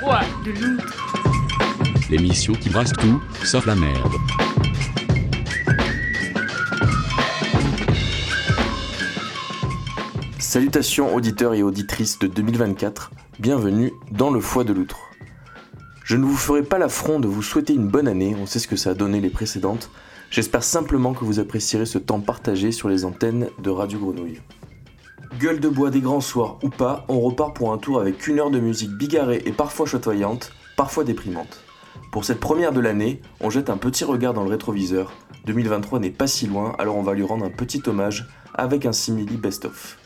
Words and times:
foi 0.00 0.20
de. 0.44 0.76
L'émission 2.10 2.52
qui 2.54 2.68
brasse 2.68 2.92
tout, 2.92 3.20
sauf 3.44 3.66
la 3.66 3.74
merde. 3.74 4.12
Salutations 10.38 11.14
auditeurs 11.14 11.54
et 11.54 11.62
auditrices 11.62 12.18
de 12.18 12.26
2024, 12.26 13.10
bienvenue 13.38 13.92
dans 14.10 14.30
le 14.30 14.40
foie 14.40 14.64
de 14.64 14.72
l'outre. 14.72 14.98
Je 16.04 16.16
ne 16.16 16.24
vous 16.24 16.36
ferai 16.36 16.62
pas 16.62 16.78
l'affront 16.78 17.20
de 17.20 17.26
vous 17.26 17.42
souhaiter 17.42 17.74
une 17.74 17.88
bonne 17.88 18.08
année, 18.08 18.36
on 18.40 18.46
sait 18.46 18.58
ce 18.58 18.68
que 18.68 18.76
ça 18.76 18.90
a 18.90 18.94
donné 18.94 19.20
les 19.20 19.30
précédentes. 19.30 19.90
J'espère 20.30 20.62
simplement 20.62 21.14
que 21.14 21.24
vous 21.24 21.40
apprécierez 21.40 21.86
ce 21.86 21.98
temps 21.98 22.20
partagé 22.20 22.72
sur 22.72 22.88
les 22.88 23.04
antennes 23.04 23.48
de 23.62 23.70
Radio 23.70 23.98
Grenouille. 23.98 24.40
Gueule 25.40 25.60
de 25.60 25.68
bois 25.68 25.90
des 25.90 26.00
grands 26.00 26.22
soirs 26.22 26.56
ou 26.62 26.70
pas, 26.70 27.04
on 27.08 27.20
repart 27.20 27.54
pour 27.54 27.72
un 27.72 27.76
tour 27.76 28.00
avec 28.00 28.26
une 28.26 28.38
heure 28.38 28.50
de 28.50 28.58
musique 28.58 28.92
bigarrée 28.92 29.42
et 29.44 29.52
parfois 29.52 29.84
chatoyante, 29.84 30.52
parfois 30.78 31.04
déprimante. 31.04 31.62
Pour 32.10 32.24
cette 32.24 32.40
première 32.40 32.72
de 32.72 32.80
l'année, 32.80 33.20
on 33.40 33.50
jette 33.50 33.68
un 33.68 33.76
petit 33.76 34.04
regard 34.04 34.32
dans 34.32 34.44
le 34.44 34.48
rétroviseur. 34.48 35.12
2023 35.44 35.98
n'est 35.98 36.10
pas 36.10 36.26
si 36.26 36.46
loin, 36.46 36.74
alors 36.78 36.96
on 36.96 37.02
va 37.02 37.12
lui 37.12 37.22
rendre 37.22 37.44
un 37.44 37.50
petit 37.50 37.82
hommage 37.86 38.26
avec 38.54 38.86
un 38.86 38.92
simili 38.92 39.36
best-of. 39.36 39.98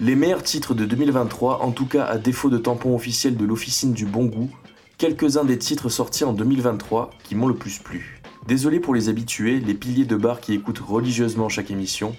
Les 0.00 0.16
meilleurs 0.16 0.42
titres 0.42 0.72
de 0.72 0.86
2023, 0.86 1.60
en 1.62 1.72
tout 1.72 1.86
cas 1.86 2.04
à 2.04 2.16
défaut 2.16 2.48
de 2.48 2.56
tampon 2.56 2.94
officiel 2.94 3.36
de 3.36 3.44
l'officine 3.44 3.92
du 3.92 4.06
bon 4.06 4.24
goût, 4.24 4.50
quelques-uns 4.96 5.44
des 5.44 5.58
titres 5.58 5.90
sortis 5.90 6.24
en 6.24 6.32
2023 6.32 7.10
qui 7.24 7.34
m'ont 7.34 7.48
le 7.48 7.56
plus 7.56 7.78
plu. 7.78 8.22
Désolé 8.46 8.80
pour 8.80 8.94
les 8.94 9.10
habitués, 9.10 9.60
les 9.60 9.74
piliers 9.74 10.06
de 10.06 10.16
bar 10.16 10.40
qui 10.40 10.54
écoutent 10.54 10.78
religieusement 10.78 11.50
chaque 11.50 11.70
émission, 11.70 12.16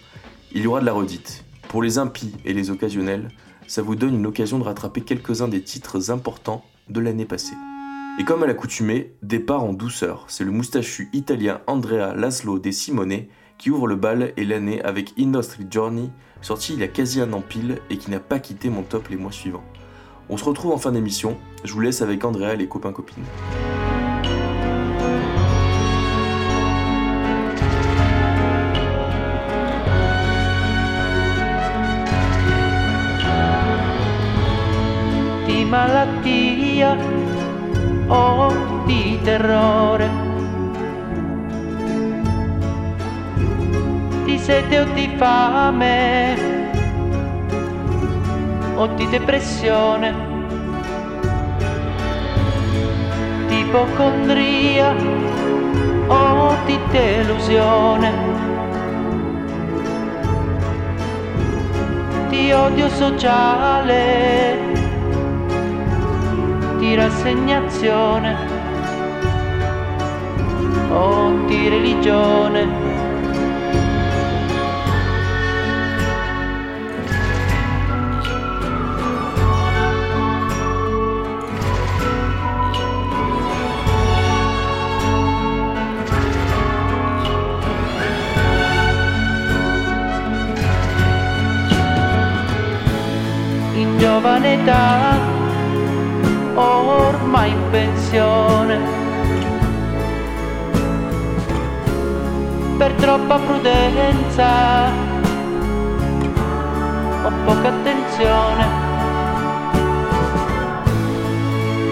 il 0.51 0.61
y 0.61 0.67
aura 0.67 0.81
de 0.81 0.85
la 0.85 0.93
redite. 0.93 1.46
Pour 1.69 1.81
les 1.81 1.97
impies 1.97 2.33
et 2.45 2.53
les 2.53 2.69
occasionnels, 2.71 3.27
ça 3.67 3.81
vous 3.81 3.95
donne 3.95 4.15
une 4.15 4.25
occasion 4.25 4.57
de 4.59 4.63
rattraper 4.63 5.01
quelques-uns 5.01 5.49
des 5.49 5.61
titres 5.61 6.11
importants 6.11 6.63
de 6.89 6.99
l'année 7.01 7.25
passée. 7.25 7.55
Et 8.19 8.23
comme 8.23 8.41
à 8.41 8.47
l'accoutumée, 8.47 9.13
départ 9.21 9.63
en 9.63 9.73
douceur, 9.73 10.25
c'est 10.27 10.45
le 10.45 10.51
moustachu 10.51 11.09
italien 11.13 11.61
Andrea 11.67 12.15
Laszlo 12.15 12.57
De 12.57 12.71
Simone 12.71 13.25
qui 13.57 13.69
ouvre 13.69 13.87
le 13.87 13.95
bal 13.95 14.33
et 14.37 14.45
l'année 14.45 14.81
avec 14.83 15.13
Industry 15.19 15.65
Journey, 15.69 16.09
sorti 16.41 16.73
il 16.73 16.79
y 16.79 16.83
a 16.83 16.87
quasi 16.87 17.19
un 17.21 17.33
an 17.33 17.41
pile 17.41 17.79
et 17.89 17.97
qui 17.97 18.11
n'a 18.11 18.19
pas 18.19 18.39
quitté 18.39 18.69
mon 18.69 18.83
top 18.83 19.09
les 19.09 19.17
mois 19.17 19.31
suivants. 19.31 19.63
On 20.29 20.37
se 20.37 20.43
retrouve 20.43 20.71
en 20.71 20.77
fin 20.77 20.91
d'émission, 20.91 21.37
je 21.63 21.73
vous 21.73 21.81
laisse 21.81 22.01
avec 22.01 22.23
Andrea 22.23 22.53
et 22.53 22.57
les 22.57 22.67
copains-copines. 22.67 23.23
di 23.23 23.86
malattia 35.67 36.95
o 38.07 38.53
di 38.85 39.19
terrore, 39.21 40.09
di 44.23 44.37
sete 44.39 44.79
o 44.79 44.85
di 44.93 45.11
fame 45.17 46.35
o 48.75 48.87
di 48.95 49.09
depressione, 49.09 50.13
di 53.47 53.59
ipocondria 53.59 54.95
o 56.07 56.55
di 56.65 56.79
delusione. 56.91 58.35
Di 62.29 62.51
odio 62.51 62.87
sociale 62.89 64.76
di 66.77 66.95
rassegnazione 66.95 68.35
o 70.89 71.45
di 71.45 71.69
religione. 71.69 72.85
Giovane 93.99 94.61
età 94.61 95.16
ormai 97.27 97.51
in 97.51 97.69
pensione. 97.71 98.79
Per 102.77 102.91
troppa 102.93 103.37
prudenza 103.37 104.49
o 107.23 107.31
poca 107.43 107.67
attenzione. 107.67 108.65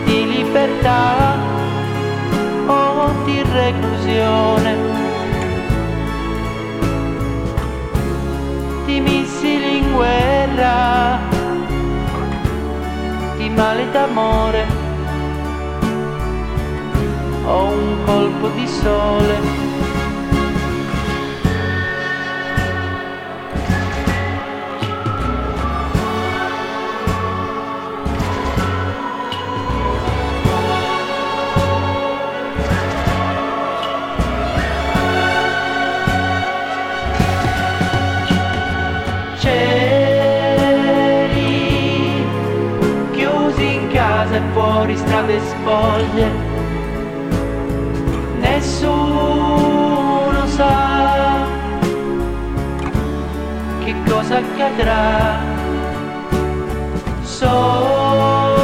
Di 0.06 0.25
libertà 0.25 1.35
o 2.67 3.12
di 3.25 3.44
reclusione 3.52 4.94
di 8.85 9.00
missili 9.02 9.78
in 9.79 9.94
guerra 9.94 11.19
di 13.38 13.50
male 13.50 13.90
d'amore 13.91 14.75
o 17.45 17.66
un 17.66 18.03
colpo 18.06 18.50
di 18.50 18.67
sole. 18.67 19.63
Chiusi 43.11 43.73
in 43.75 43.88
casa 43.91 44.35
e 44.35 44.41
fuori 44.51 44.97
strade 44.97 45.39
spoglie. 45.39 46.44
Sa 50.55 51.47
che 53.83 53.93
cosa 54.07 54.38
accadrà. 54.38 55.53
Soffia 57.23 58.63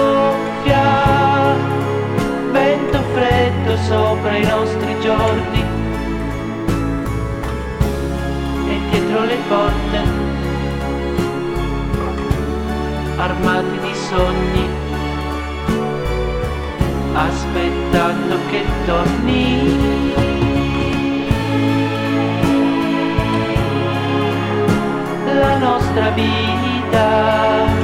vento 2.51 2.99
freddo 3.13 3.75
sopra 3.89 4.37
i 4.37 4.45
nostri 4.45 4.99
giorni 5.01 5.63
e 8.67 8.79
dietro 8.89 9.23
le 9.25 9.37
porte 9.49 10.29
armati 13.17 13.77
di 13.79 13.93
sogni, 13.93 14.65
aspettando 17.13 18.35
che 18.49 18.63
torni. 18.85 20.20
La 25.41 25.57
nostra 25.57 26.11
vita. 26.11 27.80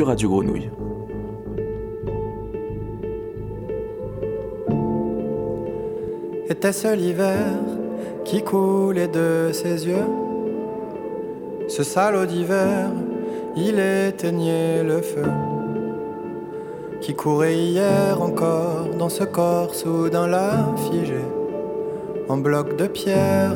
Sur 0.00 0.06
Radio 0.06 0.30
Grenouille. 0.30 0.70
Était-ce 6.48 6.94
l'hiver 6.94 7.36
qui 8.24 8.42
coulait 8.42 9.08
de 9.08 9.50
ses 9.52 9.86
yeux? 9.86 10.08
Ce 11.68 11.82
salaud 11.82 12.24
d'hiver, 12.24 12.88
il 13.58 13.78
éteignait 13.78 14.82
le 14.82 15.02
feu 15.02 15.30
qui 17.02 17.14
courait 17.14 17.58
hier 17.58 18.22
encore 18.22 18.86
dans 18.98 19.10
ce 19.10 19.24
corps 19.24 19.74
soudain 19.74 20.26
là 20.26 20.74
figé 20.90 21.20
en 22.26 22.38
bloc 22.38 22.74
de 22.76 22.86
pierre. 22.86 23.52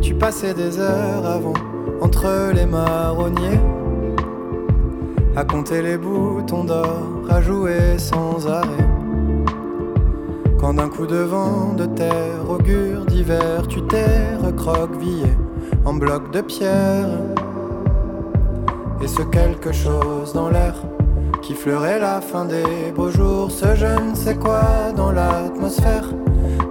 Tu 0.00 0.14
passais 0.14 0.54
des 0.54 0.78
heures 0.78 1.26
avant 1.26 1.75
entre 2.00 2.52
les 2.54 2.66
marronniers 2.66 3.60
à 5.36 5.44
compter 5.44 5.82
les 5.82 5.98
boutons 5.98 6.64
d'or, 6.64 7.02
à 7.28 7.42
jouer 7.42 7.98
sans 7.98 8.46
arrêt. 8.48 8.88
Quand 10.58 10.74
d'un 10.74 10.88
coup 10.88 11.06
de 11.06 11.16
vent 11.16 11.74
de 11.76 11.84
terre 11.84 12.48
augure 12.48 13.04
d'hiver, 13.04 13.66
tu 13.68 13.82
t'es 13.82 14.34
recroquevillé 14.42 15.26
en 15.84 15.92
bloc 15.94 16.30
de 16.32 16.40
pierre. 16.40 17.08
Et 19.02 19.08
ce 19.08 19.22
quelque 19.22 19.72
chose 19.72 20.32
dans 20.32 20.48
l'air 20.48 20.74
qui 21.42 21.52
fleurait 21.52 21.98
la 21.98 22.20
fin 22.22 22.46
des 22.46 22.92
beaux 22.94 23.10
jours, 23.10 23.50
ce 23.50 23.74
je 23.74 24.10
ne 24.10 24.14
sais 24.14 24.36
quoi 24.36 24.92
dans 24.96 25.12
l'atmosphère 25.12 26.08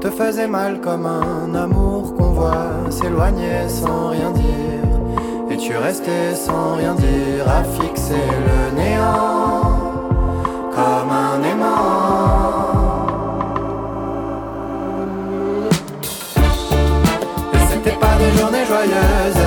te 0.02 0.10
faisait 0.10 0.48
mal 0.48 0.82
comme 0.82 1.06
un 1.06 1.54
amour 1.54 2.16
qu'on 2.16 2.32
voit 2.32 2.90
s'éloigner 2.90 3.70
sans 3.70 4.10
rien 4.10 4.32
dire. 4.32 4.85
Et 5.56 5.58
tu 5.58 5.78
restais 5.78 6.36
sans 6.36 6.76
rien 6.76 6.94
dire 6.96 7.48
à 7.48 7.64
fixer 7.64 8.26
le 8.48 8.76
néant 8.78 9.94
comme 10.76 11.10
un 11.10 11.42
aimant. 11.50 13.06
Et 17.54 17.58
c'était 17.70 17.96
pas 17.96 18.16
des 18.20 18.38
journées 18.38 18.66
joyeuses, 18.66 19.46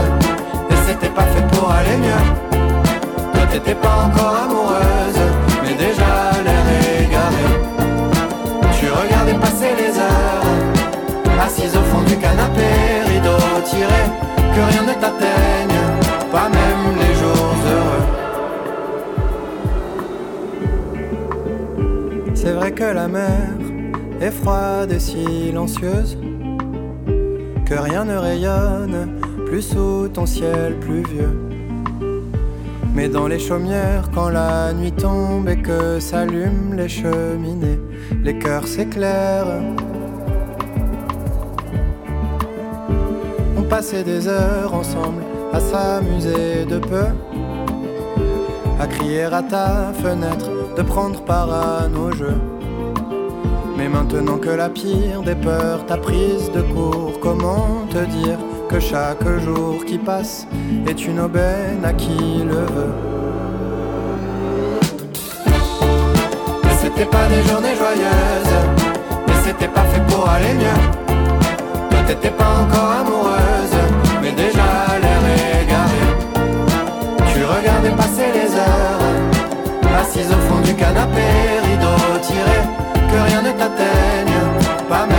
et 0.70 0.76
c'était 0.86 1.10
pas 1.10 1.24
fait 1.24 1.46
pour 1.52 1.70
aller 1.70 1.98
mieux. 1.98 2.24
Toi 3.34 3.42
t'étais 3.52 3.74
pas 3.74 4.06
encore 4.06 4.34
amoureuse, 4.44 5.22
mais 5.62 5.74
déjà 5.74 6.30
l'air 6.42 6.66
égaré. 7.04 7.48
Tu 8.80 8.86
regardais 8.90 9.34
passer 9.34 9.74
les 9.76 9.98
heures, 9.98 11.44
assise 11.44 11.76
au 11.76 11.82
fond 11.82 12.00
du 12.06 12.16
canapé, 12.16 12.64
rideau 13.08 13.36
tiré, 13.66 14.02
que 14.54 14.60
rien 14.72 14.84
ne 14.84 14.94
t'atteigne, 14.94 15.76
pas 16.30 16.48
même 16.48 16.96
les 16.98 17.14
jours 17.14 17.54
heureux. 17.72 18.06
C'est 22.34 22.52
vrai 22.52 22.72
que 22.72 22.84
la 22.84 23.08
mer 23.08 23.48
est 24.20 24.30
froide 24.30 24.92
et 24.92 24.98
silencieuse, 24.98 26.18
que 27.64 27.74
rien 27.74 28.04
ne 28.04 28.16
rayonne 28.16 29.20
plus 29.46 29.62
sous 29.62 30.08
ton 30.08 30.26
ciel 30.26 30.76
pluvieux. 30.80 31.38
Mais 32.94 33.08
dans 33.08 33.28
les 33.28 33.38
chaumières, 33.38 34.10
quand 34.14 34.28
la 34.28 34.72
nuit 34.72 34.92
tombe 34.92 35.48
et 35.48 35.56
que 35.56 36.00
s'allument 36.00 36.74
les 36.74 36.88
cheminées, 36.88 37.80
les 38.24 38.38
cœurs 38.38 38.66
s'éclairent. 38.66 39.62
On 43.56 43.62
passait 43.62 44.02
des 44.02 44.26
heures 44.26 44.74
ensemble 44.74 45.22
à 45.58 45.60
s'amuser 45.60 46.64
de 46.66 46.78
peu, 46.78 47.08
à 48.78 48.86
crier 48.86 49.24
à 49.24 49.42
ta 49.42 49.92
fenêtre, 50.02 50.50
de 50.76 50.82
prendre 50.82 51.20
part 51.22 51.52
à 51.52 51.88
nos 51.88 52.12
jeux. 52.12 52.40
Mais 53.76 53.88
maintenant 53.88 54.38
que 54.38 54.50
la 54.50 54.68
pire 54.68 55.22
des 55.24 55.34
peurs 55.34 55.84
t'a 55.86 55.96
prise 55.96 56.52
de 56.52 56.62
court, 56.62 57.14
comment 57.20 57.66
te 57.90 58.02
dire 58.18 58.38
que 58.70 58.78
chaque 58.78 59.28
jour 59.46 59.84
qui 59.84 59.98
passe 59.98 60.46
est 60.86 61.00
une 61.06 61.18
aubaine 61.18 61.84
à 61.84 61.92
qui 61.92 62.44
le 62.52 62.62
veut? 62.74 62.94
Mais 66.64 66.76
c'était 66.82 67.10
pas 67.16 67.26
des 67.34 67.42
journées 67.48 67.76
joyeuses, 67.82 68.58
mais 69.26 69.38
c'était 69.44 69.72
pas 69.78 69.86
fait 69.90 70.04
pour 70.06 70.28
aller 70.28 70.54
mieux. 70.62 70.80
Toi 71.90 72.00
t'étais 72.06 72.34
pas 72.42 72.52
encore 72.62 72.90
amoureuse, 73.00 73.76
déjà 74.32 74.68
l'air 75.02 75.22
égaré. 75.62 76.04
Tu 77.32 77.44
regardais 77.44 77.90
passer 77.90 78.28
les 78.34 78.50
heures, 78.54 80.00
assise 80.00 80.30
au 80.30 80.40
fond 80.48 80.60
du 80.60 80.74
canapé, 80.74 81.26
rideau 81.64 82.18
tiré, 82.22 82.58
que 83.10 83.18
rien 83.28 83.42
ne 83.42 83.52
t'atteigne, 83.52 84.38
pas 84.88 85.06
même 85.06 85.17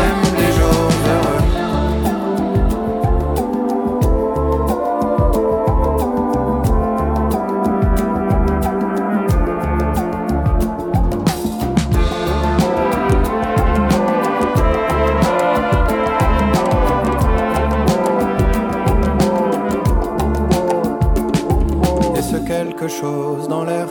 chose 22.89 23.47
dans 23.47 23.63
l'air 23.63 23.87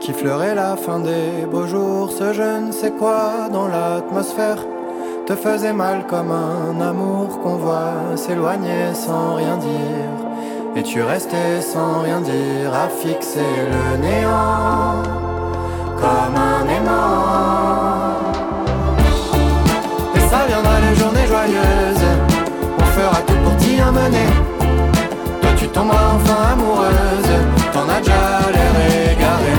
qui 0.00 0.12
fleurait 0.12 0.54
la 0.54 0.76
fin 0.76 0.98
des 1.00 1.46
beaux 1.50 1.66
jours, 1.66 2.10
ce 2.10 2.32
je 2.32 2.66
ne 2.66 2.72
sais 2.72 2.92
quoi 2.92 3.48
dans 3.52 3.68
l'atmosphère 3.68 4.58
te 5.26 5.34
faisait 5.34 5.72
mal 5.72 6.06
comme 6.06 6.32
un 6.32 6.80
amour 6.80 7.40
qu'on 7.42 7.56
voit 7.56 8.16
s'éloigner 8.16 8.94
sans 8.94 9.34
rien 9.34 9.56
dire. 9.56 10.12
Et 10.76 10.82
tu 10.82 11.02
restais 11.02 11.60
sans 11.60 12.00
rien 12.00 12.20
dire 12.20 12.72
à 12.72 12.88
fixer 12.88 13.52
le 13.74 13.98
néant 13.98 15.02
comme 16.00 16.36
un 16.36 16.64
aimant. 16.76 18.16
Et 20.14 20.20
ça 20.20 20.46
viendra 20.48 20.80
les 20.80 20.94
journées 20.94 21.26
joyeuses, 21.26 22.08
on 22.78 22.84
fera 22.84 23.20
tout 23.26 23.40
pour 23.44 23.56
t'y 23.56 23.80
amener. 23.80 24.28
Toi 25.42 25.50
tu 25.56 25.68
tomberas 25.68 26.14
enfin 26.16 26.52
amoureuse, 26.54 27.59
déjà 28.00 28.40
l'air 28.54 28.74
égaré. 29.12 29.54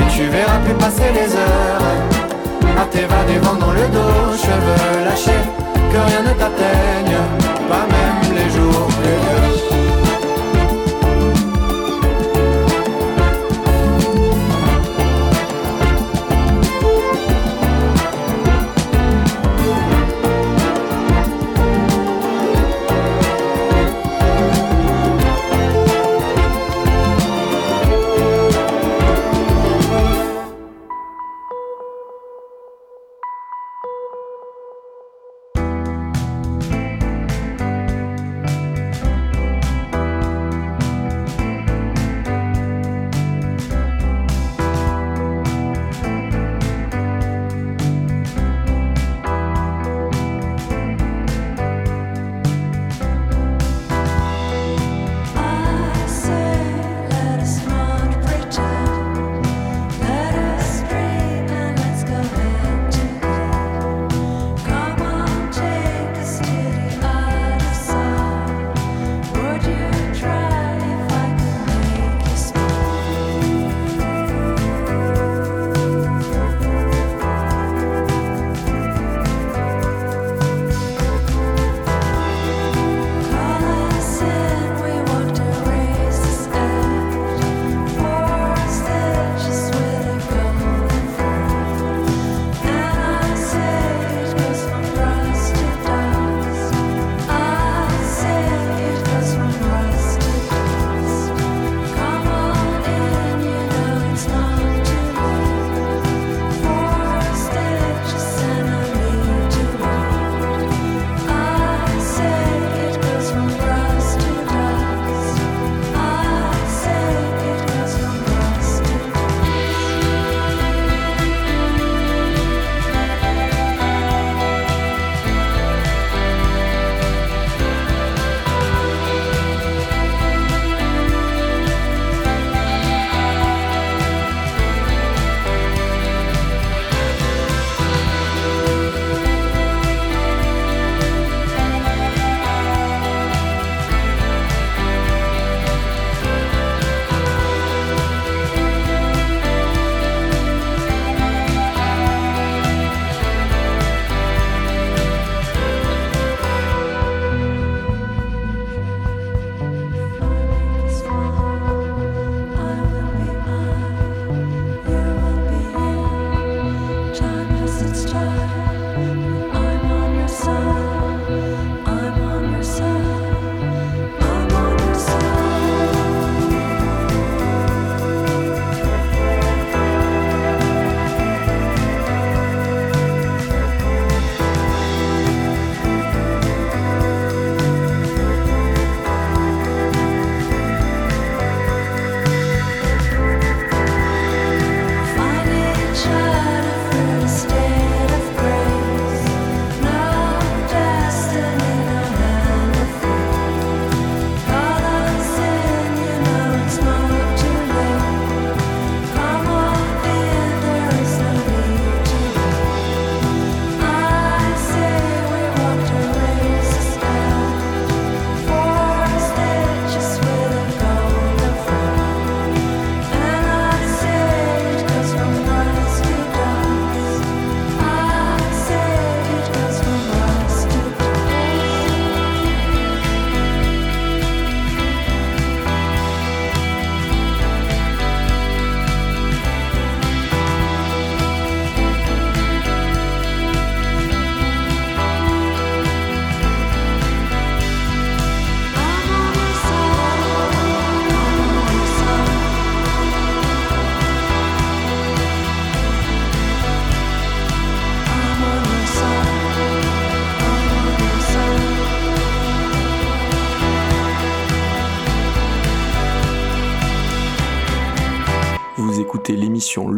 Et 0.00 0.10
tu 0.14 0.24
verras 0.24 0.58
plus 0.64 0.74
passer 0.74 1.10
les 1.12 1.34
heures, 1.34 2.80
à 2.80 2.84
t'évader 2.86 3.38
vent 3.38 3.54
dans 3.54 3.72
le 3.72 3.86
dos, 3.88 4.36
cheveux 4.36 5.04
lâchés, 5.04 5.44
que 5.92 5.98
rien 6.08 6.22
ne 6.22 6.34
t'atteigne, 6.40 7.18
pas 7.68 7.86
même 7.94 8.34
les 8.36 8.50
jours 8.50 8.86
plus 9.00 9.08
vieux. 9.08 9.47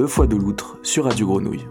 Le 0.00 0.06
Foie 0.06 0.26
de 0.26 0.34
l'Outre 0.34 0.78
sur 0.82 1.04
Radio 1.04 1.26
Grenouille. 1.26 1.68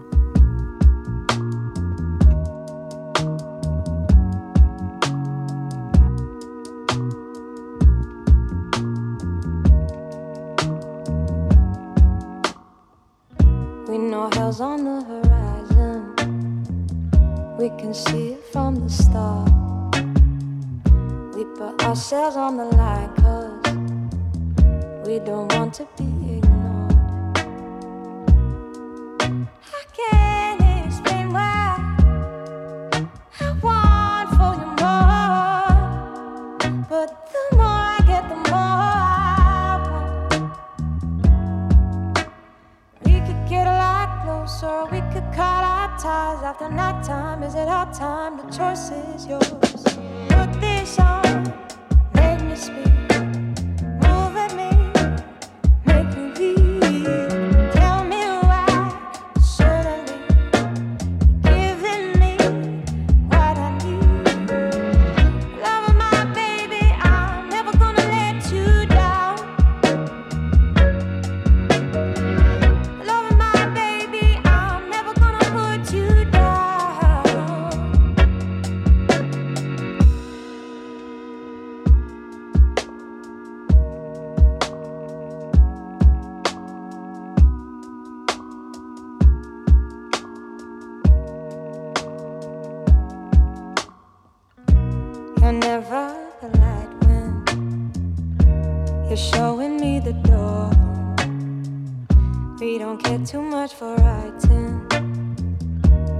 we 102.70 102.78
don't 102.78 103.02
care 103.02 103.18
too 103.26 103.42
much 103.42 103.74
for 103.74 103.96
writing. 103.96 104.86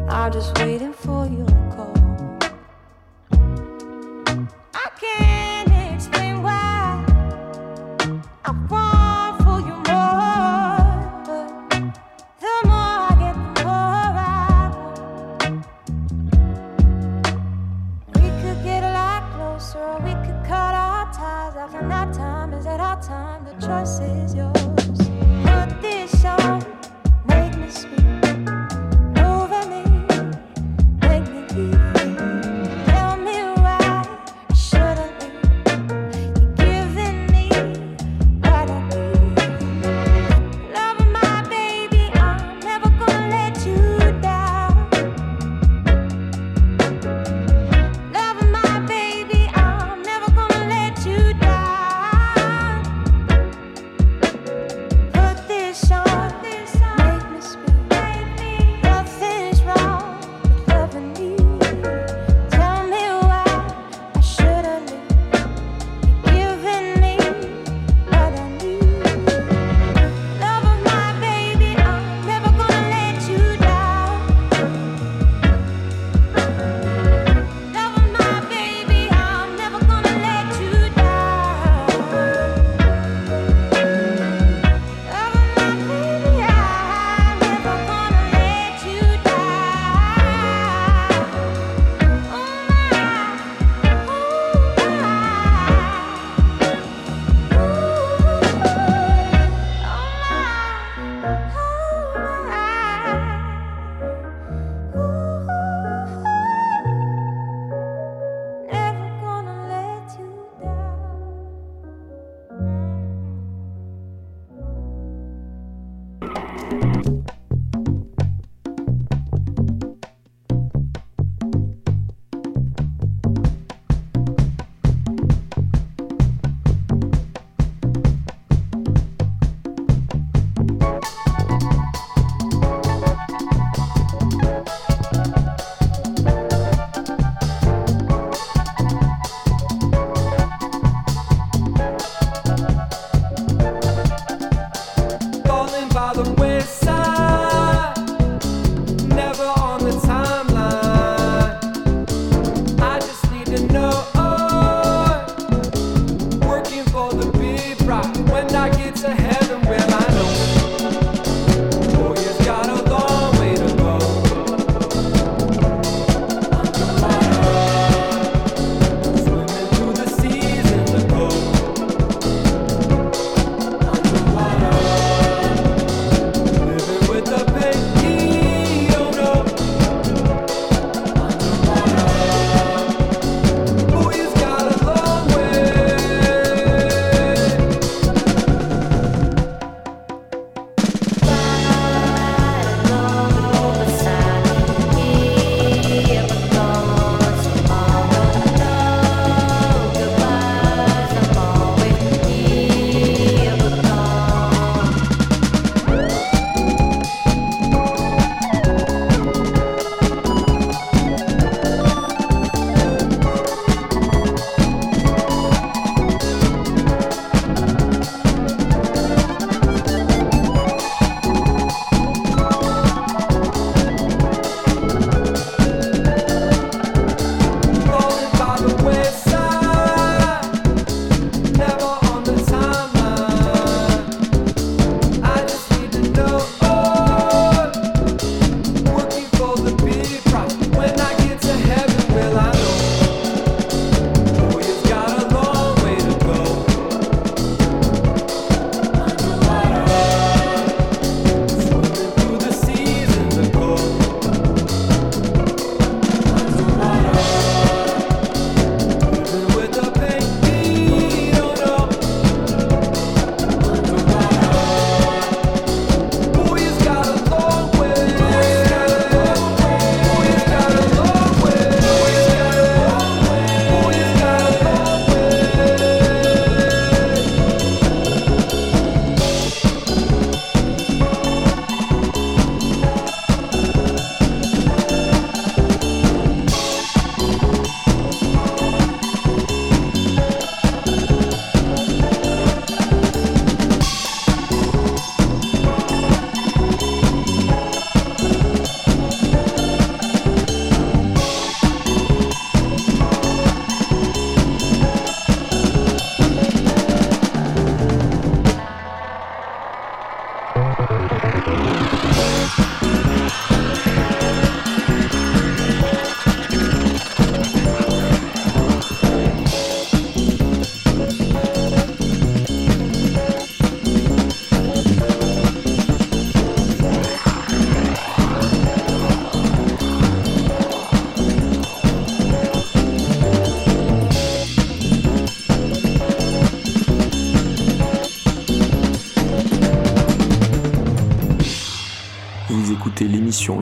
I'm 0.09 0.33
just 0.33 0.59
waiting 0.59 0.93
for 0.93 1.25
your 1.27 1.47
call. 1.77 1.89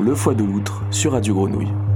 Le 0.08 0.14
Foie 0.14 0.32
de 0.32 0.42
l'Outre 0.42 0.80
sur 0.90 1.12
Radio 1.12 1.34
Grenouille. 1.34 1.87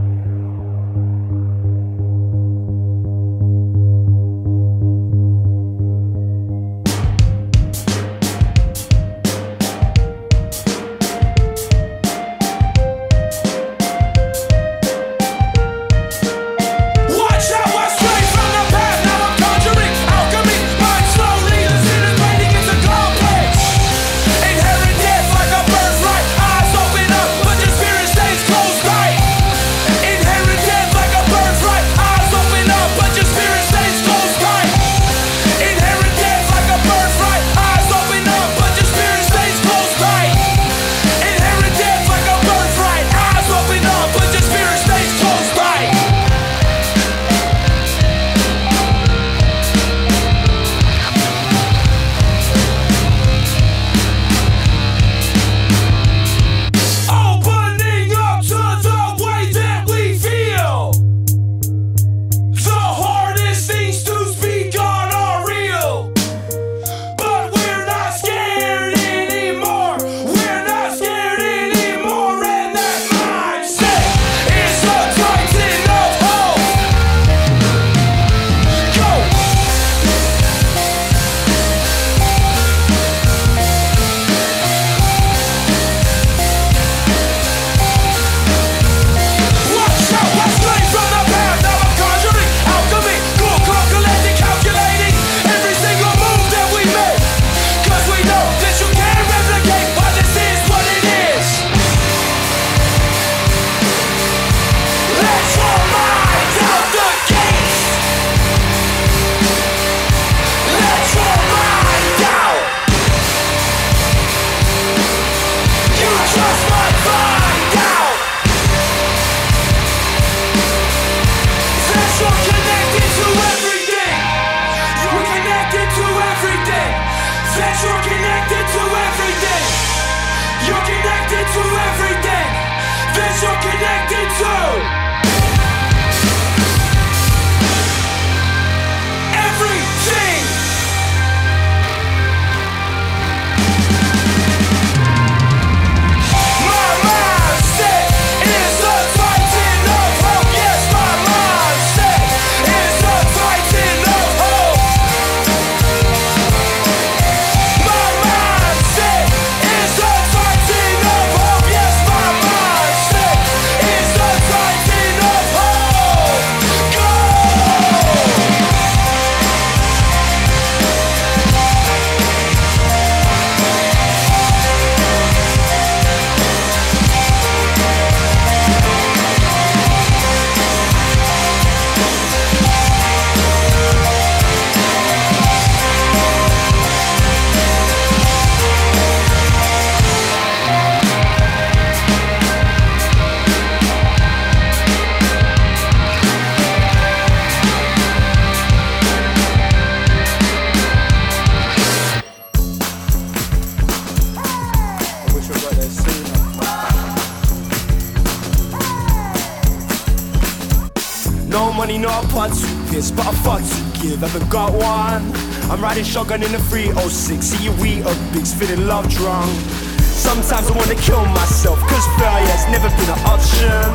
But 213.17 213.27
a 213.27 213.37
fuck 213.45 213.61
to 213.61 213.81
give. 214.01 214.21
Haven't 214.21 214.49
got 214.51 214.73
one. 214.73 215.25
I'm 215.71 215.81
riding 215.81 216.05
shotgun 216.05 216.43
in 216.43 216.55
a 216.55 216.59
306. 216.59 217.45
See 217.45 217.65
you 217.65 217.73
eat 217.85 218.05
up 218.05 218.17
bigs, 218.33 218.55
feeling 218.55 218.87
love 218.87 219.09
drunk. 219.09 219.51
Sometimes 219.99 220.71
I 220.71 220.73
wanna 220.77 220.95
kill 220.95 221.25
myself, 221.27 221.79
cause 221.91 222.07
failure's 222.19 222.67
never 222.71 222.89
been 222.97 223.11
an 223.11 223.21
option. 223.27 223.91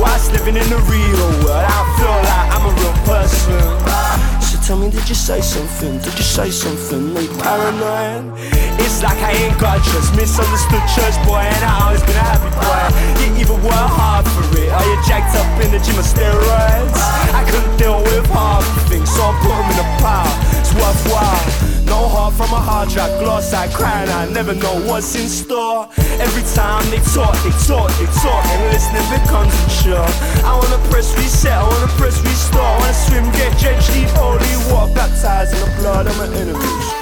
Whilst 0.00 0.32
living 0.32 0.56
in 0.56 0.68
the 0.68 0.80
real 0.86 1.28
world, 1.42 1.66
I 1.66 1.80
feel 1.98 2.18
like 2.30 2.48
I'm 2.54 2.64
a 2.70 2.72
real 2.80 2.96
person. 3.08 4.40
So 4.40 4.58
tell 4.66 4.78
me, 4.78 4.90
did 4.90 5.08
you 5.08 5.14
say 5.14 5.40
something? 5.40 5.98
Did 5.98 6.14
you 6.16 6.24
say 6.24 6.50
something? 6.50 7.16
Are 7.16 7.22
you 7.22 7.34
paranoid? 7.42 8.65
It's 8.78 9.02
like 9.02 9.18
I 9.18 9.32
ain't 9.32 9.58
got 9.58 9.82
trust, 9.84 10.14
misunderstood 10.14 10.84
church 10.94 11.16
boy, 11.26 11.42
and 11.42 11.62
I 11.64 11.86
always 11.86 12.02
been 12.02 12.16
a 12.16 12.26
happy 12.26 12.50
boy. 12.54 12.84
You 13.20 13.40
even 13.40 13.58
work 13.62 13.90
hard 13.98 14.24
for 14.28 14.44
it. 14.56 14.70
Are 14.72 14.86
you 14.86 14.96
jacked 15.08 15.34
up 15.36 15.48
in 15.64 15.72
the 15.72 15.80
gym 15.80 15.98
of 15.98 16.04
steroids? 16.04 16.96
I 17.32 17.42
couldn't 17.48 17.76
deal 17.76 17.98
with 18.02 18.26
hard 18.30 18.64
things, 18.88 19.08
so 19.10 19.22
I 19.22 19.32
put 19.42 19.52
'em 19.52 19.70
in 19.72 19.78
a 19.80 19.88
pile. 20.00 20.34
It's 20.60 20.72
worthwhile. 20.74 21.76
No 21.86 22.08
heart 22.08 22.34
from 22.34 22.52
a 22.52 22.60
hard 22.60 22.88
drive, 22.90 23.18
gloss 23.20 23.54
I 23.54 23.68
crying, 23.68 24.10
I 24.10 24.26
never 24.26 24.54
know 24.54 24.74
what's 24.88 25.14
in 25.14 25.28
store. 25.28 25.88
Every 26.18 26.42
time 26.54 26.84
they 26.90 26.98
talk, 27.14 27.36
they 27.44 27.54
talk, 27.64 27.88
they 27.98 28.08
talk, 28.22 28.44
and 28.52 28.62
listening 28.72 29.06
becomes 29.08 29.54
chore. 29.78 30.10
I 30.44 30.52
wanna 30.58 30.82
press 30.90 31.14
reset, 31.16 31.52
I 31.52 31.62
wanna 31.62 31.92
press 31.96 32.18
restore, 32.22 32.60
I 32.60 32.78
wanna 32.80 32.94
swim, 33.06 33.30
get 33.30 33.56
drenched 33.58 33.92
deep, 33.92 34.10
holy 34.18 34.56
water, 34.68 34.92
baptized 34.94 35.54
in 35.54 35.60
the 35.60 35.70
blood 35.78 36.06
of 36.08 36.16
my 36.18 36.26
enemies. 36.26 36.95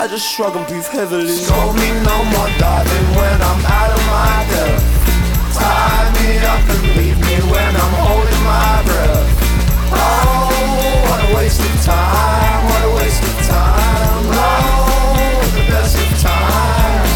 I 0.00 0.08
just 0.08 0.26
shrug 0.26 0.56
and 0.56 0.66
breathe 0.66 0.86
heavily. 0.86 1.28
Scold 1.28 1.76
me 1.76 1.90
no 1.92 2.24
more, 2.32 2.48
darling, 2.56 3.08
when 3.20 3.36
I'm 3.36 3.64
out 3.68 3.92
of 3.92 4.00
my 4.08 4.46
depth. 4.48 4.80
Tie 5.52 6.08
me 6.16 6.40
up 6.40 6.64
and 6.72 6.96
leave 6.96 7.20
me 7.20 7.36
when 7.52 7.76
I'm 7.76 7.94
holding 8.00 8.42
my 8.48 8.80
breath. 8.88 9.28
Oh, 9.92 10.48
what 11.04 11.20
a 11.20 11.36
waste 11.36 11.60
of 11.60 11.84
time, 11.84 12.64
what 12.64 12.82
a 12.82 12.90
waste 12.96 13.22
of 13.22 13.44
time. 13.44 14.24
Oh, 14.40 15.44
the 15.52 15.68
best 15.68 15.92
of 16.00 16.08
times. 16.24 17.12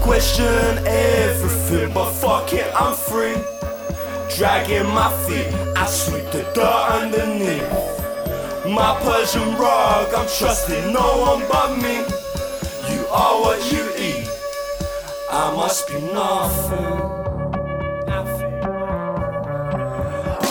Question 0.00 0.82
everything, 0.84 1.94
but 1.94 2.10
fuck 2.10 2.52
it, 2.52 2.66
I'm 2.74 2.94
free. 2.96 3.38
Dragging 4.36 4.88
my 4.92 5.12
feet, 5.28 5.46
I 5.76 5.86
sweep 5.86 6.28
the 6.32 6.42
dirt 6.54 6.90
underneath. 6.90 7.41
My 8.72 8.98
Persian 9.02 9.54
rug, 9.56 10.14
I'm 10.14 10.26
trusting 10.38 10.94
no 10.94 11.18
one 11.20 11.44
but 11.46 11.76
me. 11.76 11.96
You 12.88 13.04
are 13.12 13.40
what 13.42 13.60
you 13.70 13.84
eat. 13.98 14.26
I 15.30 15.52
must 15.54 15.88
be 15.88 16.00
nothing. 16.00 17.12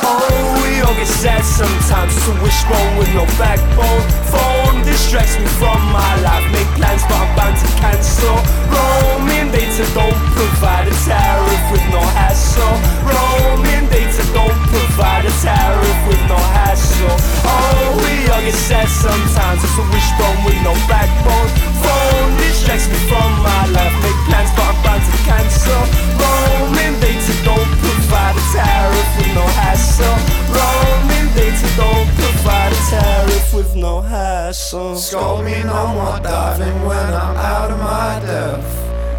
Oh, 0.05 0.61
we 0.61 0.81
all 0.81 0.93
get 0.93 1.07
sad 1.07 1.41
sometimes. 1.41 2.13
A 2.27 2.33
wishbone 2.43 2.97
with 2.99 3.09
no 3.17 3.25
backbone. 3.41 4.05
Phone 4.29 4.85
distracts 4.85 5.39
me 5.39 5.47
from 5.57 5.81
my 5.89 6.13
life. 6.21 6.45
Make 6.53 6.69
plans, 6.77 7.01
but 7.09 7.17
I'm 7.17 7.35
bound 7.35 7.57
to 7.57 7.67
cancel. 7.81 8.37
Roaming 8.69 9.49
data 9.49 9.85
don't 9.97 10.19
provide 10.37 10.87
a 10.87 10.95
tariff 11.09 11.63
with 11.71 11.85
no 11.89 12.01
hassle. 12.13 12.77
Roaming 13.01 13.89
data 13.89 14.10
don't 14.33 14.59
provide 14.71 15.25
a 15.25 15.33
tariff 15.43 15.99
with 16.07 16.21
no 16.27 16.39
hassle. 16.55 17.15
Oh, 17.43 17.99
we 18.03 18.27
all 18.31 18.41
get 18.41 18.55
sad 18.55 18.87
sometimes. 18.87 19.63
It's 19.63 19.77
a 19.77 19.85
wishbone 19.91 20.39
with 20.45 20.59
no 20.63 20.73
backbone. 20.87 21.49
Phone 21.83 22.31
distracts 22.37 22.87
me 22.87 22.99
from 23.07 23.29
my 23.43 23.63
life. 23.75 23.95
Make 24.03 24.19
plans, 24.27 24.51
but 24.55 24.67
I'm 24.71 24.77
bound 24.83 25.03
to 25.03 25.13
cancel. 25.27 25.83
Roaming 26.19 26.95
data 26.99 27.33
don't 27.43 27.71
provide 27.79 28.35
a 28.35 28.43
tariff 28.55 29.09
with 29.17 29.31
no 29.35 29.45
hassle. 29.59 30.17
Roaming 30.53 31.27
data 31.35 31.67
don't 31.77 32.09
provide 32.15 32.71
a 32.73 32.81
tariff 32.89 33.53
with 33.53 33.75
no 33.75 34.01
hassle. 34.01 34.95
Scold 34.95 35.45
me 35.45 35.63
no 35.63 35.87
more 35.95 36.19
diving 36.19 36.77
when 36.85 37.07
I'm 37.13 37.37
out 37.37 37.71
of 37.71 37.79
my 37.79 38.19
depth. 38.25 38.67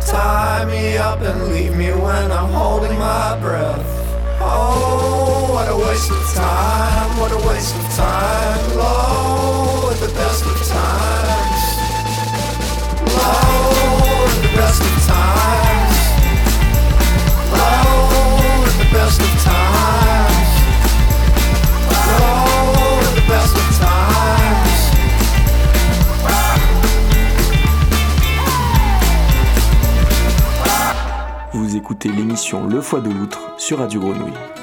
Tie 0.06 0.64
me 0.66 0.96
up 0.96 1.20
and 1.20 1.52
leave 1.52 1.76
me 1.76 1.90
when 1.90 2.32
I'm 2.32 2.50
holding 2.50 2.98
my 2.98 3.38
breath. 3.38 4.01
Oh, 4.44 5.52
what 5.52 5.68
a 5.68 5.76
waste 5.76 6.10
of 6.10 6.34
time, 6.34 7.18
what 7.18 7.32
a 7.32 7.38
waste 7.48 7.76
of 7.76 7.84
time. 7.94 8.76
Low 8.76 9.90
at 9.92 9.98
the 10.00 10.12
best 10.14 10.44
of 10.44 10.56
times. 10.66 11.62
Low 13.16 14.26
at 14.26 14.42
the 14.42 14.52
best 14.58 14.82
of 14.82 14.94
times. 15.06 15.96
Low 17.52 18.66
at 18.66 18.76
the 18.78 18.88
best 18.92 19.20
of 19.20 19.31
Vous 31.72 31.78
écoutez 31.78 32.10
l'émission 32.10 32.66
Le 32.66 32.82
Foie 32.82 33.00
de 33.00 33.08
l'Outre 33.08 33.54
sur 33.56 33.78
Radio 33.78 33.98
Grenouille. 33.98 34.61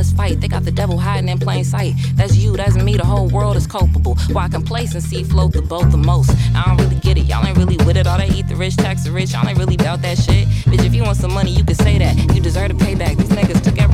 No 0.00 0.16
fight. 0.16 0.40
They 0.40 0.48
got 0.48 0.64
the 0.64 0.70
devil 0.70 0.98
hiding 0.98 1.28
in 1.28 1.38
plain 1.38 1.64
sight. 1.64 1.94
That's 2.14 2.36
you, 2.36 2.56
that's 2.56 2.76
me. 2.76 2.96
The 2.96 3.04
whole 3.04 3.28
world 3.28 3.56
is 3.56 3.66
culpable. 3.66 4.16
Why 4.32 4.48
complacency 4.48 5.24
float 5.24 5.52
the 5.52 5.62
boat 5.62 5.90
the 5.90 5.98
most? 5.98 6.30
I 6.54 6.64
don't 6.66 6.78
really 6.78 7.00
get 7.00 7.18
it. 7.18 7.24
Y'all 7.24 7.46
ain't 7.46 7.56
really 7.56 7.76
with 7.84 7.96
it. 7.96 8.06
All 8.06 8.18
they 8.18 8.28
eat 8.28 8.48
the 8.48 8.56
rich, 8.56 8.76
tax 8.76 9.04
the 9.04 9.10
rich. 9.10 9.32
Y'all 9.32 9.46
ain't 9.46 9.58
really 9.58 9.74
about 9.74 10.00
that 10.02 10.18
shit. 10.18 10.48
Bitch, 10.70 10.84
if 10.84 10.94
you 10.94 11.02
want 11.02 11.18
some 11.18 11.32
money, 11.32 11.50
you 11.50 11.64
can 11.64 11.74
say 11.74 11.98
that. 11.98 12.16
You 12.34 12.40
deserve 12.40 12.70
to 12.70 12.74
pay 12.74 12.94
back. 12.94 13.16
These 13.16 13.28
niggas 13.28 13.62
took 13.62 13.78
everything. 13.78 13.89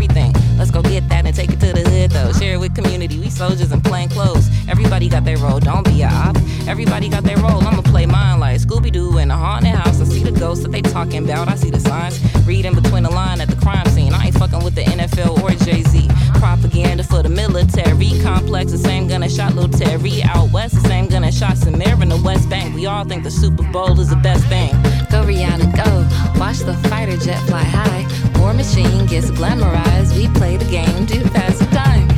Let's 0.66 0.82
go 0.82 0.82
get 0.82 1.08
that 1.10 1.24
and 1.24 1.32
take 1.32 1.52
it 1.52 1.60
to 1.60 1.72
the 1.72 1.88
hood 1.88 2.10
though. 2.10 2.32
Share 2.32 2.54
it 2.54 2.58
with 2.58 2.74
community. 2.74 3.20
We 3.20 3.30
soldiers 3.30 3.70
in 3.70 3.80
plain 3.82 4.08
clothes. 4.08 4.48
Everybody 4.68 5.08
got 5.08 5.24
their 5.24 5.38
role. 5.38 5.60
Don't 5.60 5.84
be 5.84 6.02
a 6.02 6.08
op. 6.08 6.36
Everybody 6.66 7.08
got 7.08 7.22
their 7.22 7.36
role. 7.36 7.62
I'ma 7.62 7.82
play 7.82 8.04
mine 8.04 8.40
like 8.40 8.60
Scooby 8.60 8.90
Doo 8.90 9.18
in 9.18 9.30
a 9.30 9.36
haunted 9.36 9.70
house. 9.70 10.00
I 10.00 10.04
see 10.06 10.24
the 10.24 10.32
ghosts 10.32 10.64
that 10.64 10.72
they 10.72 10.82
talking 10.82 11.22
about. 11.22 11.46
I 11.46 11.54
see 11.54 11.70
the 11.70 11.78
signs. 11.78 12.18
Reading 12.44 12.74
between 12.74 13.04
the 13.04 13.10
line 13.10 13.40
at 13.40 13.46
the 13.46 13.54
crime 13.54 13.86
scene. 13.90 14.12
I 14.12 14.26
ain't 14.26 14.34
fucking 14.36 14.64
with 14.64 14.74
the 14.74 14.82
NFL 14.82 15.40
or 15.40 15.50
Jay 15.64 15.82
Z. 15.82 16.08
Propaganda 16.40 17.04
for 17.04 17.22
the 17.22 17.28
military 17.28 18.20
complex. 18.24 18.72
The 18.72 18.78
same 18.78 19.06
gun 19.06 19.20
that 19.20 19.30
shot 19.30 19.54
Lil 19.54 19.68
Terry 19.68 20.24
out 20.24 20.50
west. 20.50 20.74
The 20.74 20.88
same 20.88 21.06
gun 21.06 21.22
that 21.22 21.32
shot 21.34 21.54
Samir 21.54 22.02
in 22.02 22.08
the 22.08 22.20
West 22.24 22.50
Bank. 22.50 22.74
We 22.74 22.86
all 22.86 23.04
think 23.04 23.22
the 23.22 23.30
Super 23.30 23.62
Bowl 23.70 24.00
is 24.00 24.10
the 24.10 24.16
best 24.16 24.44
thing. 24.46 24.72
Go 25.12 25.22
Rihanna, 25.22 25.76
go. 25.76 26.40
Watch 26.40 26.58
the 26.58 26.74
fighter 26.88 27.16
jet 27.18 27.38
fly 27.46 27.62
high. 27.62 28.25
War 28.38 28.52
machine 28.54 29.06
gets 29.06 29.30
glamorized. 29.30 30.14
We 30.16 30.28
play 30.38 30.56
the 30.56 30.64
game 30.66 31.06
to 31.06 31.28
pass 31.30 31.58
the 31.58 31.66
time. 31.66 32.08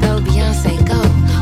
Go 0.00 0.20
Beyonce, 0.20 0.76
go. 0.86 1.00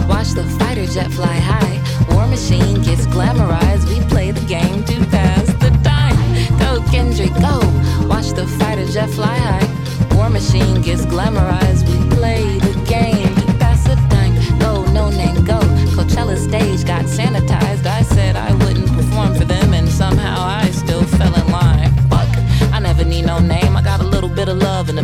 Watch 0.09 0.31
the 0.31 0.45
fighter 0.59 0.87
jet 0.87 1.11
fly 1.13 1.37
high. 1.51 1.77
War 2.15 2.27
machine 2.27 2.83
gets 2.83 3.07
glamorized. 3.07 3.89
We 3.89 4.01
play 4.09 4.31
the 4.31 4.45
game 4.47 4.85
to 4.85 5.05
pass 5.07 5.47
the 5.65 5.71
time. 5.83 6.17
Go 6.59 6.83
Kendrick, 6.91 7.35
go. 7.35 7.61
Watch 8.09 8.31
the 8.33 8.47
fighter 8.59 8.87
jet 8.87 9.11
fly 9.11 9.37
high. 9.37 9.69
War 10.17 10.29
machine 10.29 10.81
gets 10.83 11.05
glamorized. 11.07 11.83
We 11.89 12.17
play 12.17 12.59
the 12.59 12.75
game 12.87 13.35
to 13.35 13.53
pass 13.59 13.85
the 13.85 13.97
time. 14.15 14.35
Go 14.59 14.85
no 14.93 15.11
name, 15.11 15.45
go. 15.45 15.59
Coachella 15.97 16.37
stage 16.37 16.85
got 16.87 17.05
sanitized. 17.05 17.83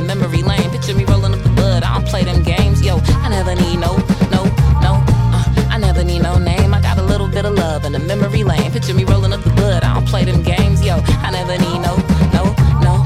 Memory 0.06 0.42
lane. 0.42 0.70
Picture 0.70 0.94
me 0.94 1.04
rolling 1.04 1.34
up 1.34 1.42
the 1.42 1.50
bud. 1.50 1.82
I 1.82 1.94
don't 1.94 2.06
play 2.06 2.24
them 2.24 2.42
games, 2.42 2.82
yo. 2.82 2.98
I 3.24 3.28
never 3.28 3.54
need 3.54 3.78
no, 3.78 3.96
no, 4.30 4.44
no. 4.80 5.02
Uh, 5.06 5.44
I 5.70 5.78
never 5.78 6.04
need 6.04 6.22
no 6.22 6.38
name. 6.38 6.74
I 6.74 6.80
got 6.80 6.98
a 6.98 7.02
little 7.02 7.28
bit 7.28 7.44
of 7.44 7.54
love 7.54 7.84
in 7.84 7.92
the 7.92 7.98
memory 7.98 8.44
lane. 8.44 8.70
Picture 8.70 8.94
me 8.94 9.04
rolling 9.04 9.32
up 9.32 9.42
the 9.42 9.50
bud. 9.50 9.82
I 9.84 9.94
don't 9.94 10.06
play 10.06 10.24
them 10.24 10.42
games, 10.42 10.84
yo. 10.84 10.96
I 11.22 11.30
never 11.30 11.56
need 11.58 11.80
no, 11.80 11.96
no, 12.32 12.44
no. 12.82 13.04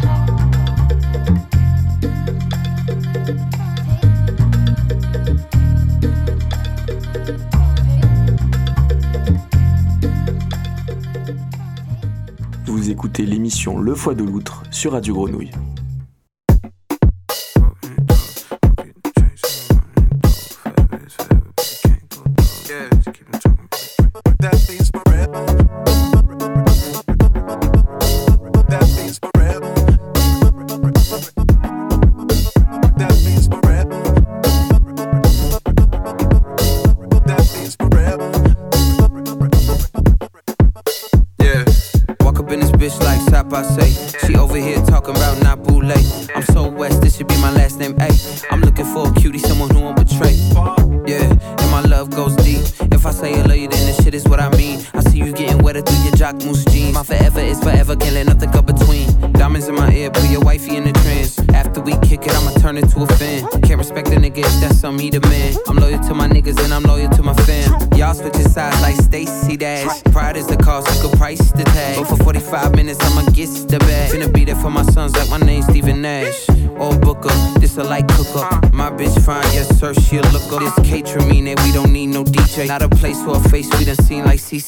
Vous 12.67 12.91
écoutez 12.91 13.25
l'émission 13.25 13.79
Le 13.79 13.95
Foie 13.95 14.15
de 14.15 14.25
l'Outre 14.25 14.63
sur 14.71 14.93
Radio 14.93 15.15
Grenouille. 15.15 15.51
happy 24.53 24.82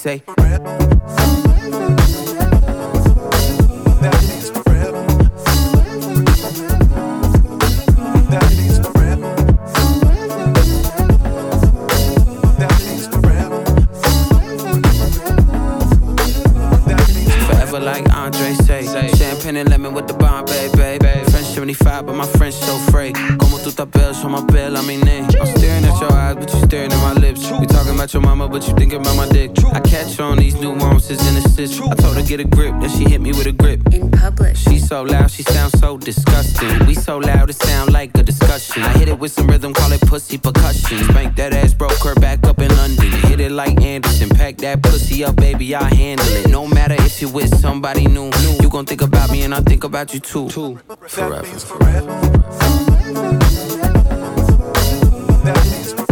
say. 0.04 0.43
Pussy 45.74 45.86
up, 45.86 45.92
I 45.92 45.94
handle 45.94 46.26
it. 46.26 46.48
No 46.50 46.66
matter 46.66 46.94
if 46.98 47.20
you 47.20 47.28
with 47.28 47.54
somebody 47.60 48.06
new, 48.06 48.30
you 48.60 48.68
gon' 48.68 48.86
think 48.86 49.02
about 49.02 49.30
me 49.30 49.42
and 49.42 49.54
I 49.54 49.60
think 49.60 49.84
about 49.84 50.12
you 50.14 50.20
too. 50.20 50.48
That 50.48 51.44
means 51.44 51.64
forever. 51.64 52.06
That 55.44 55.64
means 55.64 55.92
forever. 55.92 56.03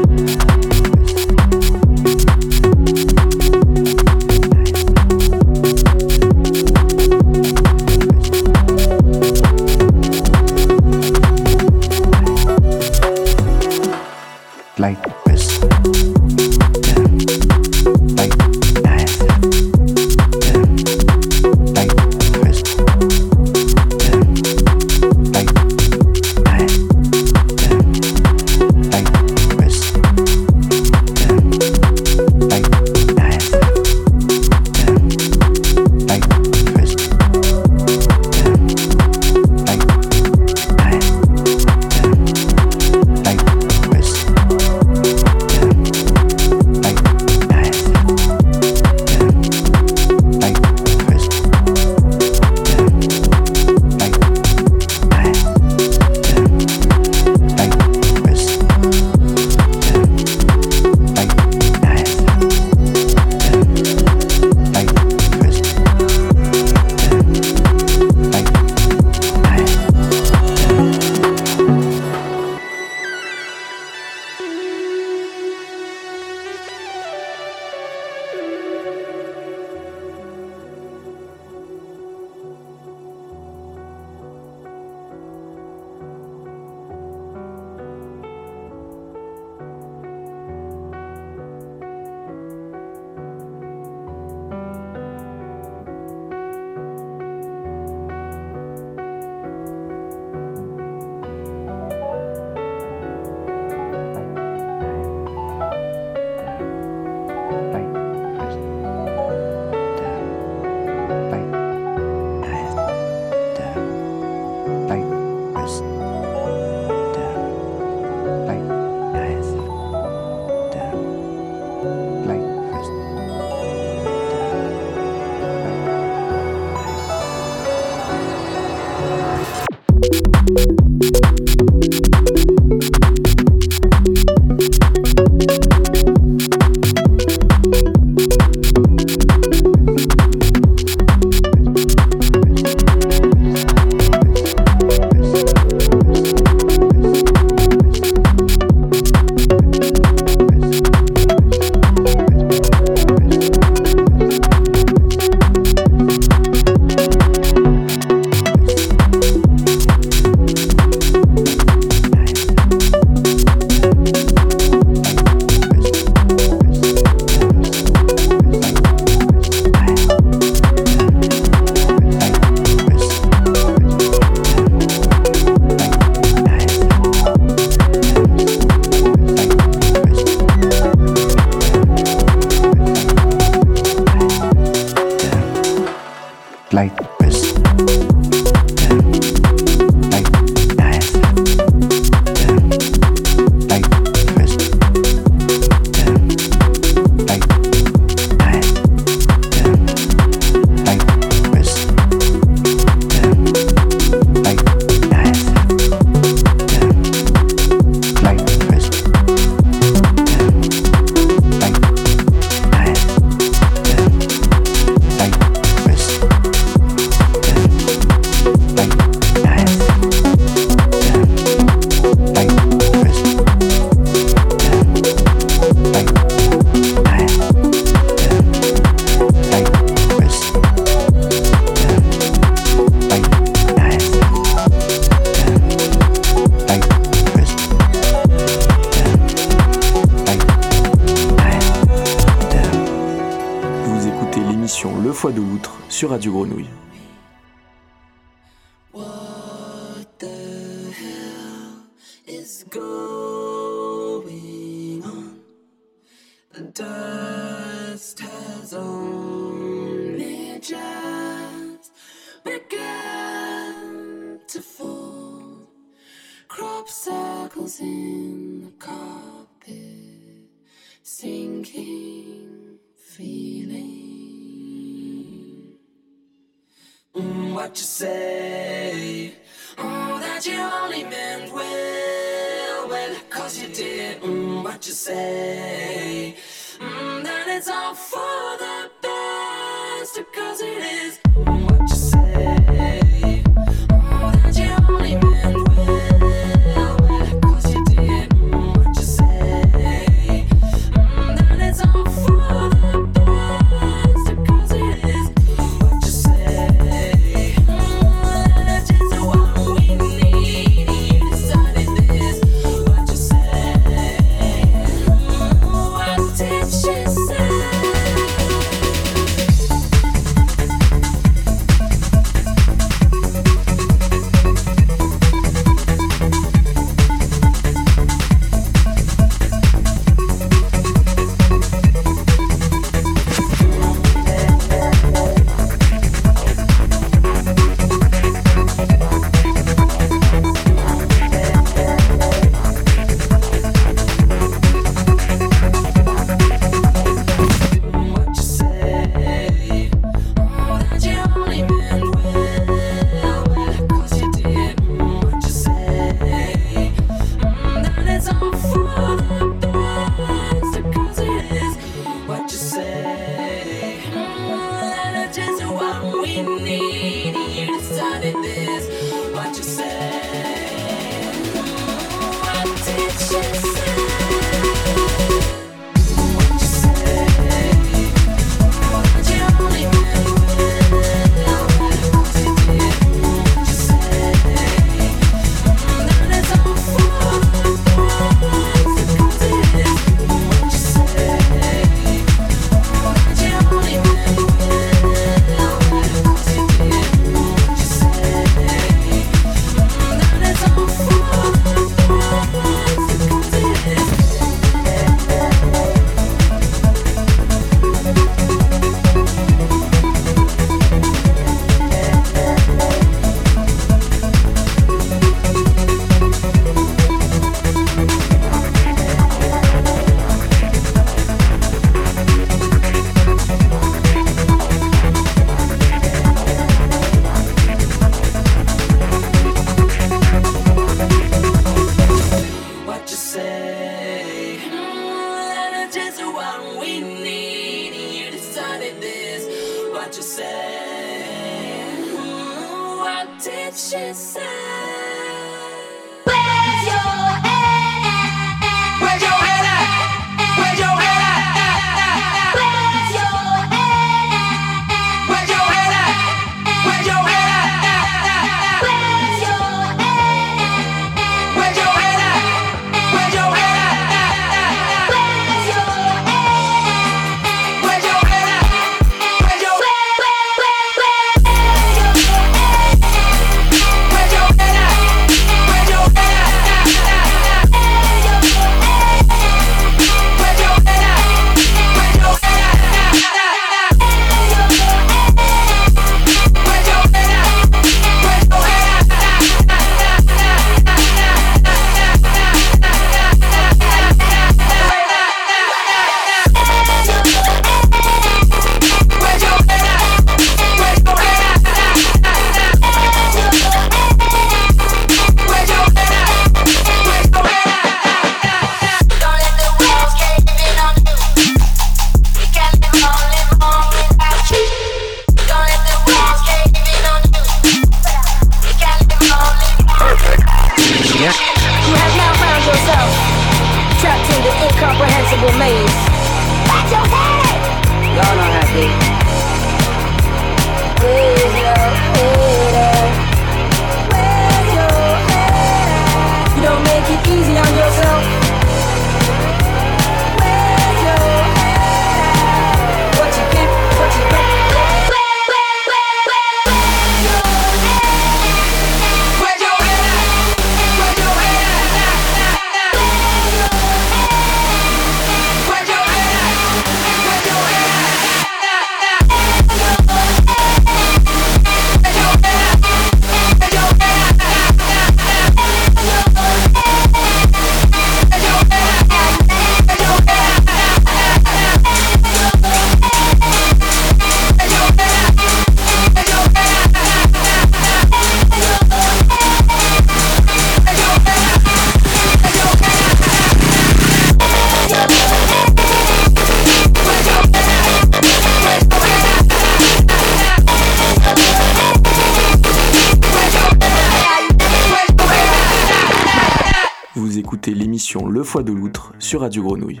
Sur 599.30 599.42
Radio 599.42 599.62
Grenouille. 599.62 600.00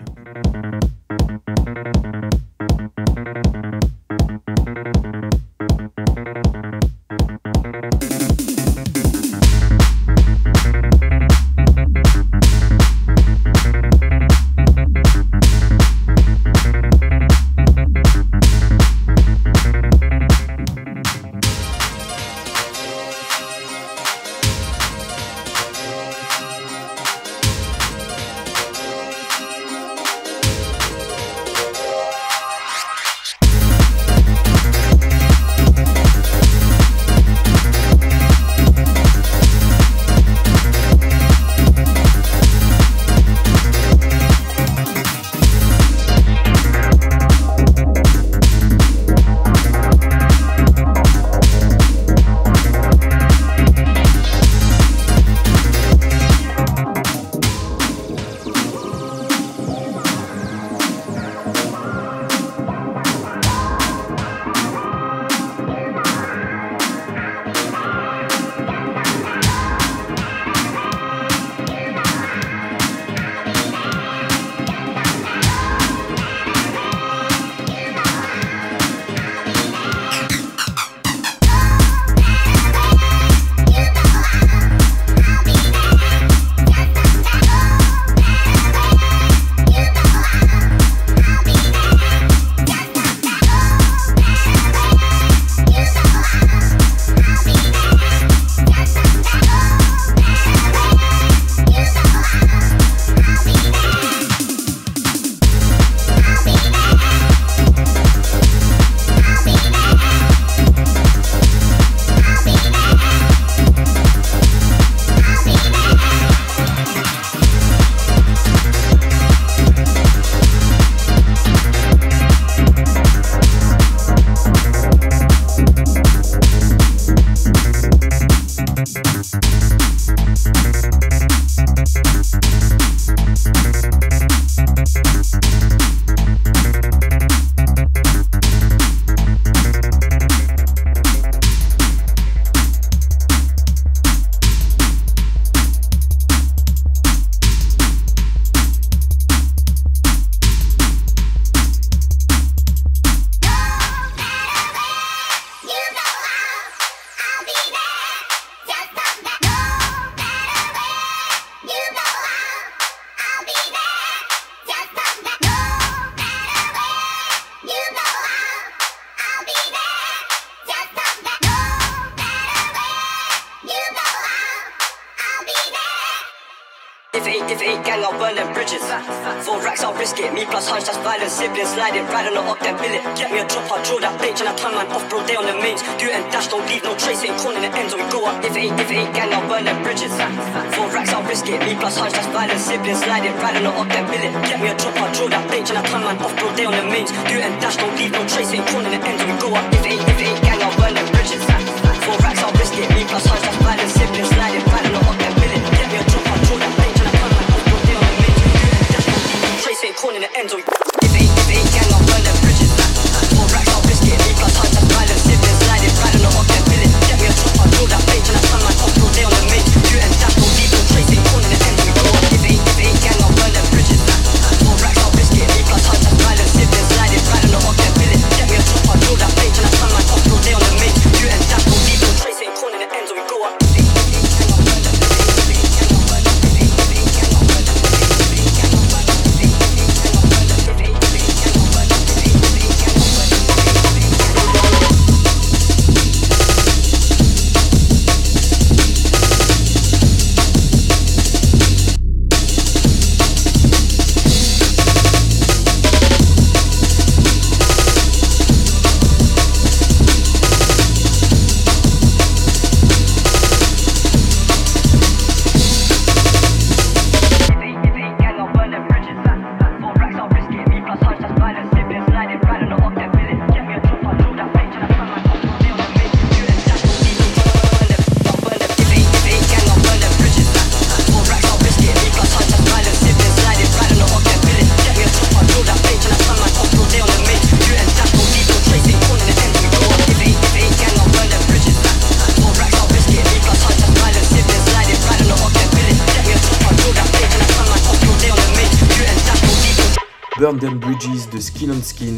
De 301.32 301.38
Skin 301.38 301.70
on 301.70 301.82
Skin, 301.82 302.14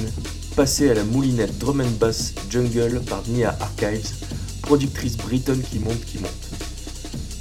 passé 0.57 0.91
à 0.91 0.95
la 0.95 1.05
moulinette 1.05 1.59
drum 1.59 1.81
and 1.81 1.99
bass 1.99 2.35
Jungle 2.49 3.01
par 3.09 3.23
Nia 3.29 3.57
Archives, 3.61 4.13
productrice 4.63 5.17
bretonne 5.17 5.63
qui 5.63 5.79
monte 5.79 6.05
qui 6.05 6.19
monte. 6.19 6.51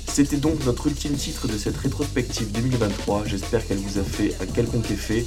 C'était 0.07 0.37
donc 0.37 0.65
notre 0.65 0.87
ultime 0.87 1.15
titre 1.15 1.47
de 1.47 1.57
cette 1.57 1.77
rétrospective 1.77 2.51
2023, 2.51 3.23
j'espère 3.25 3.65
qu'elle 3.65 3.77
vous 3.77 3.99
a 3.99 4.03
fait 4.03 4.35
un 4.41 4.45
quelconque 4.45 4.91
effet, 4.91 5.25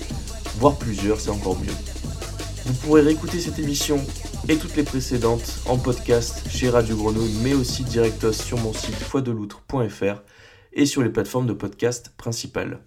voire 0.58 0.76
plusieurs, 0.76 1.20
c'est 1.20 1.30
encore 1.30 1.58
mieux. 1.58 1.72
Vous 2.66 2.74
pourrez 2.74 3.02
réécouter 3.02 3.40
cette 3.40 3.58
émission 3.58 4.00
et 4.48 4.56
toutes 4.56 4.76
les 4.76 4.84
précédentes 4.84 5.60
en 5.66 5.78
podcast 5.78 6.42
chez 6.48 6.68
Radio 6.68 6.96
Grenouille, 6.96 7.36
mais 7.42 7.54
aussi 7.54 7.84
directos 7.84 8.32
sur 8.32 8.58
mon 8.58 8.72
site 8.72 8.94
foideloutre.fr 8.94 10.22
et 10.72 10.86
sur 10.86 11.02
les 11.02 11.10
plateformes 11.10 11.46
de 11.46 11.52
podcast 11.52 12.12
principales. 12.16 12.80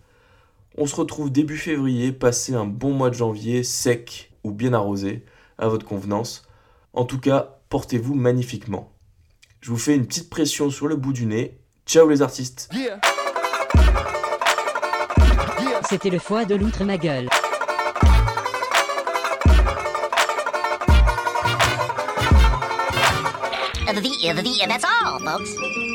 On 0.80 0.86
se 0.86 0.96
retrouve 0.96 1.32
début 1.32 1.58
février, 1.58 2.12
passez 2.12 2.54
un 2.54 2.66
bon 2.66 2.92
mois 2.92 3.10
de 3.10 3.16
janvier, 3.16 3.64
sec 3.64 4.32
ou 4.44 4.52
bien 4.52 4.74
arrosé, 4.74 5.26
à 5.58 5.68
votre 5.70 5.88
convenance. 5.88 6.44
En 6.94 7.04
tout 7.04 7.20
cas, 7.20 7.58
portez-vous 7.70 8.14
magnifiquement. 8.14 8.92
Je 9.60 9.72
vous 9.72 9.78
fais 9.78 9.96
une 9.96 10.06
petite 10.06 10.30
pression 10.30 10.70
sur 10.70 10.88
le 10.88 10.96
bout 10.96 11.14
du 11.14 11.26
nez. 11.26 11.60
Ciao 11.88 12.08
les 12.08 12.22
artistes 12.22 12.70
C'était 15.90 16.12
le 16.12 16.20
foie 16.20 16.46
de 16.46 16.54
l'outre 16.54 16.84
ma 16.84 16.98
gueule. 16.98 17.28
The, 23.88 24.02
the, 24.36 24.68
that's 24.68 24.84
all, 24.84 25.20
folks. 25.20 25.87